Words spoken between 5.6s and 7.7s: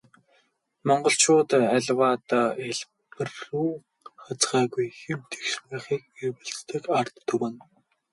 байхыг эрхэмлэдэг ард түмэн.